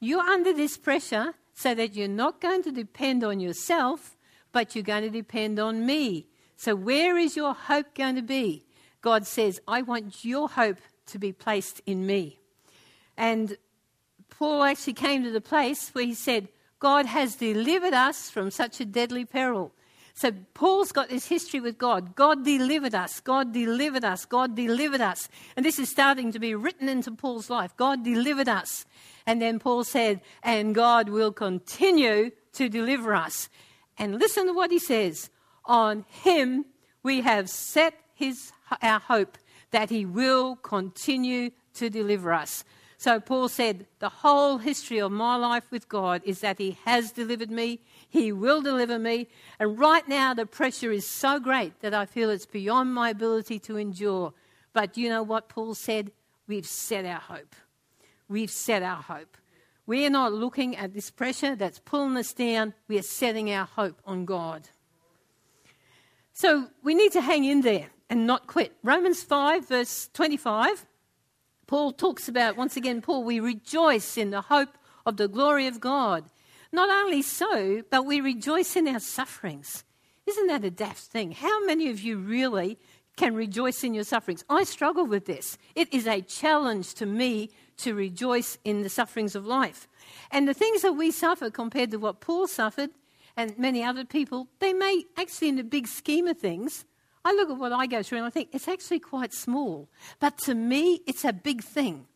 [0.00, 4.16] You're under this pressure so that you're not going to depend on yourself,
[4.52, 6.26] but you're going to depend on me.
[6.56, 8.64] So, where is your hope going to be?
[9.00, 12.38] God says, I want your hope to be placed in me.
[13.16, 13.56] And
[14.38, 18.80] Paul actually came to the place where he said, God has delivered us from such
[18.80, 19.72] a deadly peril.
[20.16, 22.14] So Paul's got this history with God.
[22.14, 23.18] God delivered us.
[23.20, 24.24] God delivered us.
[24.24, 25.28] God delivered us.
[25.56, 27.76] And this is starting to be written into Paul's life.
[27.76, 28.86] God delivered us.
[29.26, 33.48] And then Paul said, and God will continue to deliver us.
[33.98, 35.30] And listen to what he says.
[35.64, 36.64] On him
[37.02, 39.36] we have set his, our hope
[39.72, 42.64] that he will continue to deliver us.
[42.96, 47.12] So Paul said, The whole history of my life with God is that He has
[47.12, 49.28] delivered me, He will deliver me.
[49.58, 53.58] And right now, the pressure is so great that I feel it's beyond my ability
[53.60, 54.32] to endure.
[54.72, 56.12] But you know what Paul said?
[56.46, 57.54] We've set our hope.
[58.28, 59.36] We've set our hope.
[59.86, 63.66] We are not looking at this pressure that's pulling us down, we are setting our
[63.66, 64.68] hope on God.
[66.32, 68.72] So we need to hang in there and not quit.
[68.82, 70.86] Romans 5, verse 25
[71.66, 75.80] Paul talks about, once again, Paul, we rejoice in the hope of the glory of
[75.80, 76.24] God.
[76.72, 79.84] Not only so, but we rejoice in our sufferings.
[80.26, 81.32] Isn't that a daft thing?
[81.32, 82.78] How many of you really
[83.16, 84.44] can rejoice in your sufferings?
[84.48, 85.58] I struggle with this.
[85.74, 89.86] It is a challenge to me to rejoice in the sufferings of life.
[90.30, 92.90] And the things that we suffer compared to what Paul suffered
[93.36, 96.84] and many other people, they may actually, in the big scheme of things,
[97.24, 99.88] I look at what I go through and I think it's actually quite small.
[100.20, 102.06] But to me, it's a big thing.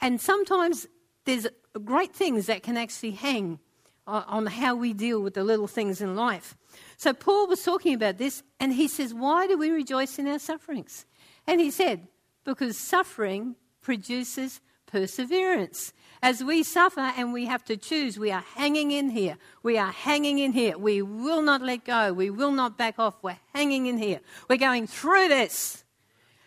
[0.00, 0.86] And sometimes
[1.24, 1.46] there's
[1.84, 3.58] great things that can actually hang
[4.06, 6.56] on how we deal with the little things in life.
[6.96, 10.38] So Paul was talking about this and he says, Why do we rejoice in our
[10.38, 11.06] sufferings?
[11.46, 12.06] And he said,
[12.44, 15.92] Because suffering produces perseverance.
[16.22, 19.36] As we suffer and we have to choose, we are hanging in here.
[19.62, 20.78] We are hanging in here.
[20.78, 22.12] We will not let go.
[22.12, 23.16] We will not back off.
[23.22, 24.20] We're hanging in here.
[24.48, 25.84] We're going through this.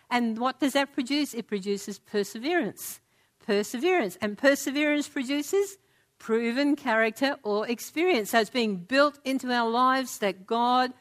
[0.10, 1.34] And what does that produce?
[1.34, 3.00] It produces perseverance.
[3.46, 4.18] Perseverance.
[4.22, 5.78] And perseverance produces
[6.18, 8.32] proven character or experience.
[8.32, 10.94] So it's being built into our lives that God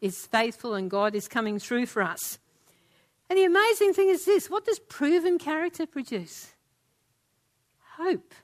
[0.00, 2.38] is faithful and God is coming through for us.
[3.30, 6.53] And the amazing thing is this what does proven character produce?
[7.96, 8.34] Hope,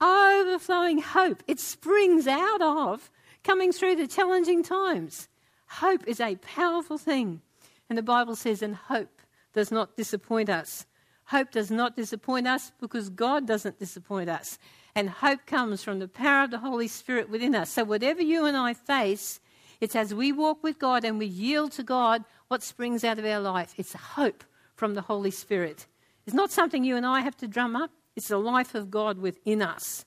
[0.00, 1.42] overflowing hope.
[1.46, 3.10] It springs out of
[3.42, 5.28] coming through the challenging times.
[5.68, 7.40] Hope is a powerful thing.
[7.88, 9.20] And the Bible says, and hope
[9.52, 10.86] does not disappoint us.
[11.26, 14.58] Hope does not disappoint us because God doesn't disappoint us.
[14.94, 17.70] And hope comes from the power of the Holy Spirit within us.
[17.70, 19.40] So, whatever you and I face,
[19.80, 23.24] it's as we walk with God and we yield to God what springs out of
[23.24, 23.74] our life.
[23.76, 24.44] It's hope
[24.76, 25.86] from the Holy Spirit.
[26.26, 27.90] It's not something you and I have to drum up.
[28.16, 30.04] It's the life of God within us.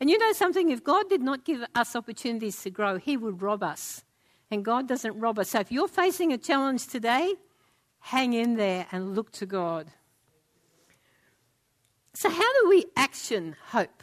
[0.00, 0.70] And you know something?
[0.70, 4.04] If God did not give us opportunities to grow, He would rob us.
[4.50, 5.50] And God doesn't rob us.
[5.50, 7.34] So if you're facing a challenge today,
[8.00, 9.88] hang in there and look to God.
[12.14, 14.02] So, how do we action hope?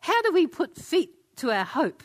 [0.00, 2.02] How do we put feet to our hope?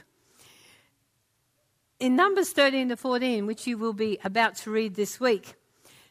[1.99, 5.55] In Numbers 13 to 14, which you will be about to read this week,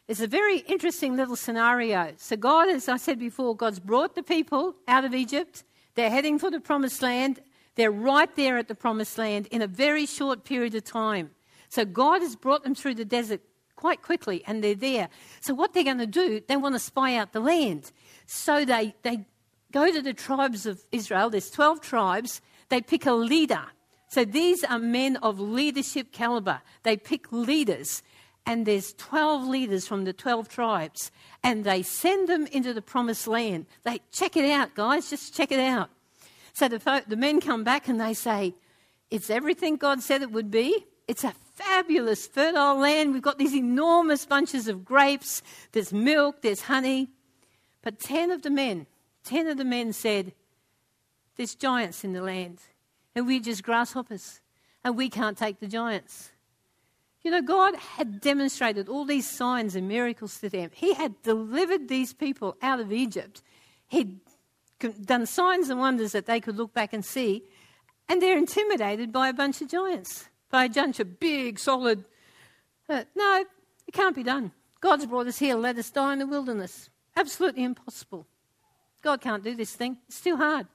[0.07, 2.13] it's a very interesting little scenario.
[2.17, 5.65] So, God, as I said before, God's brought the people out of Egypt.
[5.95, 7.41] They're heading for the promised land.
[7.75, 11.31] They're right there at the promised land in a very short period of time.
[11.67, 13.41] So, God has brought them through the desert
[13.75, 15.09] quite quickly, and they're there.
[15.41, 17.91] So, what they're going to do, they want to spy out the land.
[18.25, 19.25] So, they, they
[19.73, 21.29] go to the tribes of Israel.
[21.29, 22.41] There's 12 tribes.
[22.69, 23.65] They pick a leader.
[24.07, 26.61] So, these are men of leadership caliber.
[26.83, 28.03] They pick leaders
[28.47, 31.11] and there's 12 leaders from the 12 tribes,
[31.43, 33.65] and they send them into the promised land.
[33.83, 35.89] They check it out, guys, just check it out.
[36.53, 38.55] So the, the men come back and they say,
[39.11, 40.85] It's everything God said it would be.
[41.09, 43.13] It's a fabulous, fertile land.
[43.13, 45.43] We've got these enormous bunches of grapes.
[45.73, 47.09] There's milk, there's honey.
[47.81, 48.87] But 10 of the men,
[49.25, 50.31] 10 of the men said,
[51.35, 52.59] There's giants in the land,
[53.13, 54.39] and we're just grasshoppers,
[54.85, 56.31] and we can't take the giants.
[57.27, 60.69] You know, God had demonstrated all these signs and miracles to them.
[60.73, 63.43] He had delivered these people out of Egypt.
[63.89, 64.21] He'd
[65.03, 67.43] done signs and wonders that they could look back and see,
[68.07, 72.05] and they're intimidated by a bunch of giants, by a bunch of big, solid.
[72.87, 73.43] Uh, no,
[73.85, 74.53] it can't be done.
[74.79, 76.89] God's brought us here, let us die in the wilderness.
[77.17, 78.25] Absolutely impossible.
[79.01, 79.97] God can't do this thing.
[80.07, 80.67] It's too hard.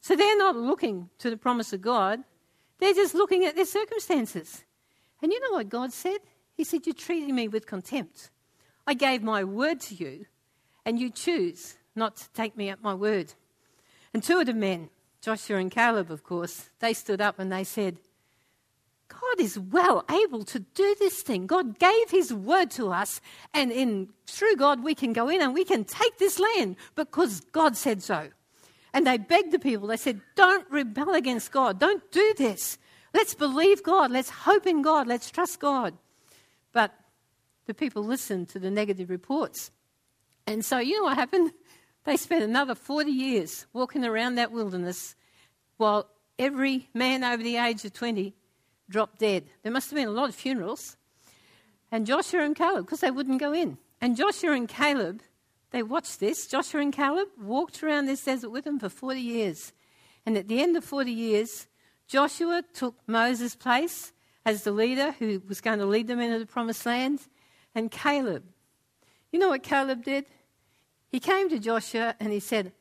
[0.00, 2.20] So they're not looking to the promise of God,
[2.78, 4.64] they're just looking at their circumstances.
[5.22, 6.18] And you know what God said?
[6.54, 8.30] He said, You're treating me with contempt.
[8.86, 10.26] I gave my word to you,
[10.84, 13.32] and you choose not to take me at my word.
[14.12, 17.64] And two of the men, Joshua and Caleb, of course, they stood up and they
[17.64, 17.98] said,
[19.08, 21.46] God is well able to do this thing.
[21.46, 23.20] God gave his word to us,
[23.54, 27.40] and in through God we can go in and we can take this land because
[27.52, 28.28] God said so.
[28.94, 31.78] And they begged the people, they said, Don't rebel against God.
[31.78, 32.78] Don't do this.
[33.14, 34.10] Let's believe God.
[34.10, 35.06] Let's hope in God.
[35.06, 35.94] Let's trust God.
[36.72, 36.94] But
[37.66, 39.70] the people listened to the negative reports.
[40.46, 41.52] And so, you know what happened?
[42.04, 45.14] They spent another 40 years walking around that wilderness
[45.76, 48.34] while every man over the age of 20
[48.88, 49.44] dropped dead.
[49.62, 50.96] There must have been a lot of funerals.
[51.92, 53.78] And Joshua and Caleb, because they wouldn't go in.
[54.00, 55.22] And Joshua and Caleb,
[55.70, 56.48] they watched this.
[56.48, 59.72] Joshua and Caleb walked around this desert with them for 40 years.
[60.26, 61.68] And at the end of 40 years,
[62.06, 64.12] Joshua took Moses' place
[64.44, 67.20] as the leader who was going to lead them into the promised land.
[67.74, 68.44] And Caleb,
[69.30, 70.26] you know what Caleb did?
[71.10, 72.72] He came to Joshua and he said,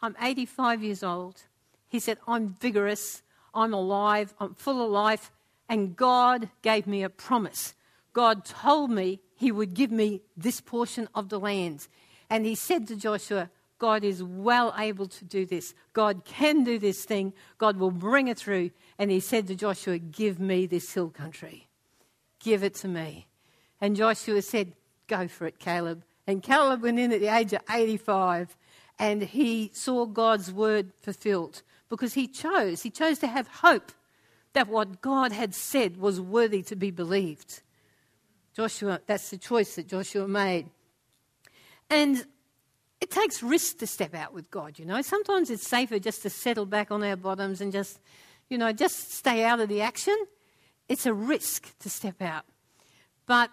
[0.00, 1.42] I'm 85 years old.
[1.88, 3.22] He said, I'm vigorous,
[3.54, 5.30] I'm alive, I'm full of life,
[5.68, 7.74] and God gave me a promise.
[8.12, 11.88] God told me he would give me this portion of the land.
[12.28, 13.50] And he said to Joshua,
[13.80, 15.74] God is well able to do this.
[15.94, 17.32] God can do this thing.
[17.58, 18.70] God will bring it through.
[18.98, 21.66] And he said to Joshua, Give me this hill country.
[22.38, 23.26] Give it to me.
[23.80, 24.74] And Joshua said,
[25.08, 26.04] Go for it, Caleb.
[26.26, 28.54] And Caleb went in at the age of 85
[28.98, 32.82] and he saw God's word fulfilled because he chose.
[32.82, 33.92] He chose to have hope
[34.52, 37.62] that what God had said was worthy to be believed.
[38.54, 40.66] Joshua, that's the choice that Joshua made.
[41.88, 42.26] And
[43.00, 45.00] it takes risk to step out with God, you know.
[45.02, 47.98] Sometimes it's safer just to settle back on our bottoms and just,
[48.48, 50.16] you know, just stay out of the action.
[50.88, 52.44] It's a risk to step out.
[53.26, 53.50] But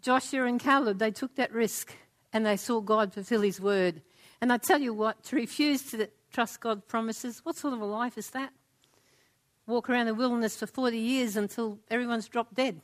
[0.00, 1.94] Joshua and Caleb, they took that risk
[2.32, 4.02] and they saw God fulfill his word.
[4.40, 7.84] And I tell you what, to refuse to trust God's promises, what sort of a
[7.84, 8.52] life is that?
[9.66, 12.80] Walk around the wilderness for 40 years until everyone's dropped dead.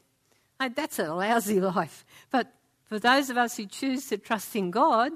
[0.58, 2.06] that's a lousy life.
[2.30, 2.52] But
[2.84, 5.12] for those of us who choose to trust in God,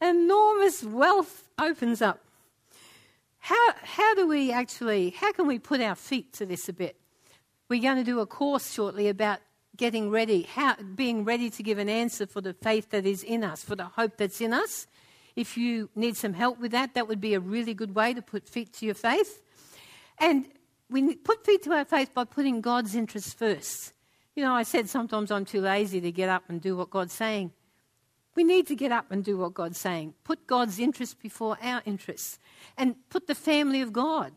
[0.00, 2.20] enormous wealth opens up.
[3.38, 6.96] How, how do we actually, how can we put our feet to this a bit?
[7.68, 9.38] We're going to do a course shortly about
[9.76, 13.44] getting ready, how, being ready to give an answer for the faith that is in
[13.44, 14.86] us, for the hope that's in us.
[15.36, 18.22] If you need some help with that, that would be a really good way to
[18.22, 19.42] put feet to your faith.
[20.18, 20.46] And
[20.88, 23.92] we put feet to our faith by putting God's interests first.
[24.34, 27.12] You know, I said sometimes I'm too lazy to get up and do what God's
[27.12, 27.52] saying.
[28.36, 30.14] We need to get up and do what God's saying.
[30.22, 32.38] Put God's interests before our interests.
[32.76, 34.32] And put the family of God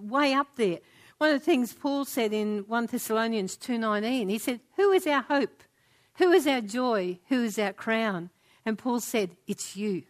[0.00, 0.80] way up there.
[1.18, 5.22] One of the things Paul said in 1 Thessalonians 2:19, he said, "Who is our
[5.22, 5.62] hope?
[6.14, 7.20] Who is our joy?
[7.28, 8.30] Who is our crown?"
[8.64, 10.04] And Paul said, "It's you."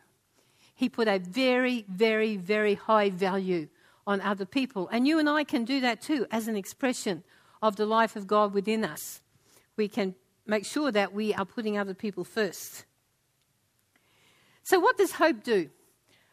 [0.75, 3.69] He put a very, very, very high value
[4.07, 4.89] on other people.
[4.89, 7.25] And you and I can do that too as an expression
[7.61, 9.23] of the life of God within us.
[9.77, 10.15] We can
[10.47, 12.85] make sure that we are putting other people first.
[14.65, 15.69] So, what does hope do?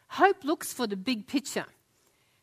[0.08, 1.66] Hope looks for the big picture.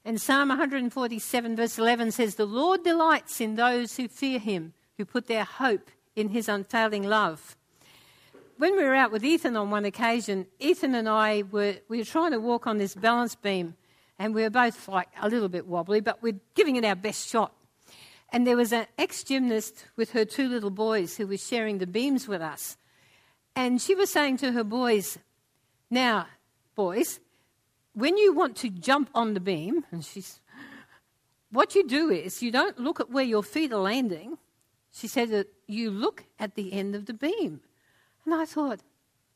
[0.06, 5.06] And Psalm 147, verse 11 says, The Lord delights in those who fear him, who
[5.06, 7.58] put their hope in his unfailing love.
[8.58, 12.06] When we were out with Ethan on one occasion, Ethan and I were, we were
[12.06, 13.76] trying to walk on this balance beam,
[14.20, 17.28] and we were both like a little bit wobbly, but we're giving it our best
[17.28, 17.54] shot.
[18.32, 21.88] And there was an ex gymnast with her two little boys who was sharing the
[21.88, 22.78] beams with us.
[23.56, 25.18] And she was saying to her boys,
[25.90, 26.28] Now,
[26.76, 27.20] boys,
[27.94, 30.40] when you want to jump on the beam, and she's,
[31.52, 34.38] what you do is you don't look at where your feet are landing.
[34.92, 37.62] She said that you look at the end of the beam.
[38.26, 38.80] And I thought,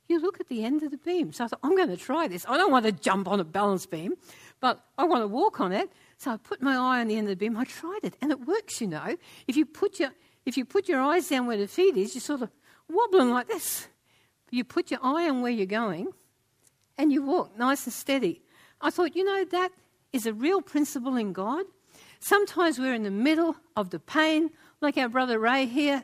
[0.07, 1.31] you look at the end of the beam.
[1.31, 2.45] So I thought, I'm going to try this.
[2.47, 4.13] I don't want to jump on a balance beam,
[4.59, 5.89] but I want to walk on it.
[6.17, 7.57] So I put my eye on the end of the beam.
[7.57, 9.15] I tried it, and it works, you know.
[9.47, 10.11] If you put your,
[10.45, 12.49] if you put your eyes down where the feet is, you're sort of
[12.89, 13.87] wobbling like this.
[14.51, 16.09] You put your eye on where you're going,
[16.97, 18.41] and you walk nice and steady.
[18.81, 19.71] I thought, you know, that
[20.11, 21.65] is a real principle in God.
[22.19, 24.49] Sometimes we're in the middle of the pain,
[24.81, 26.03] like our brother Ray here.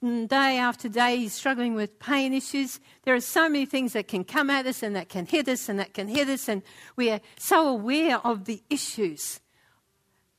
[0.00, 2.78] Day after day, he's struggling with pain issues.
[3.02, 5.68] There are so many things that can come at us and that can hit us
[5.68, 6.62] and that can hit us, and
[6.94, 9.40] we are so aware of the issues.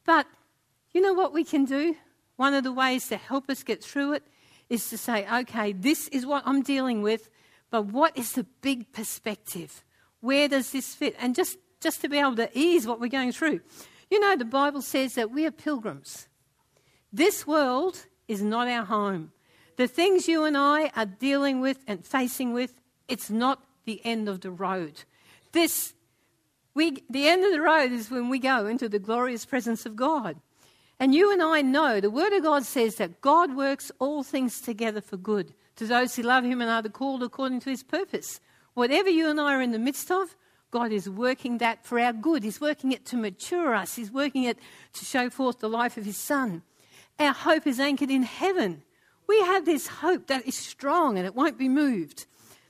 [0.05, 0.27] But
[0.93, 1.95] you know what we can do?
[2.37, 4.23] One of the ways to help us get through it
[4.69, 7.29] is to say, okay, this is what I'm dealing with,
[7.69, 9.83] but what is the big perspective?
[10.21, 11.15] Where does this fit?
[11.19, 13.61] And just, just to be able to ease what we're going through.
[14.09, 16.27] You know, the Bible says that we are pilgrims.
[17.13, 19.31] This world is not our home.
[19.77, 22.73] The things you and I are dealing with and facing with,
[23.07, 25.03] it's not the end of the road.
[25.51, 25.93] This,
[26.73, 29.95] we, the end of the road is when we go into the glorious presence of
[29.95, 30.37] God.
[30.99, 34.59] And you and I know the Word of God says that God works all things
[34.59, 38.41] together for good to those who love Him and are called according to His purpose.
[38.73, 40.35] Whatever you and I are in the midst of,
[40.71, 42.43] God is working that for our good.
[42.43, 44.59] He's working it to mature us, He's working it
[44.93, 46.63] to show forth the life of His Son.
[47.17, 48.83] Our hope is anchored in heaven.
[49.25, 52.25] We have this hope that is strong and it won't be moved.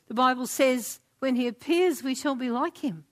[0.08, 3.06] The Bible says, when He appears, we shall be like Him.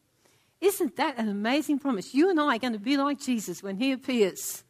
[0.61, 2.13] Isn't that an amazing promise?
[2.13, 4.63] You and I are going to be like Jesus when He appears.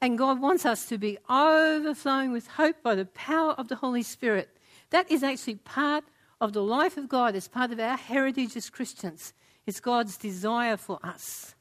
[0.00, 4.02] And God wants us to be overflowing with hope by the power of the Holy
[4.02, 4.56] Spirit.
[4.90, 6.04] That is actually part
[6.40, 9.32] of the life of God, it's part of our heritage as Christians.
[9.66, 11.54] It's God's desire for us.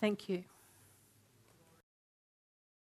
[0.00, 0.44] Thank you.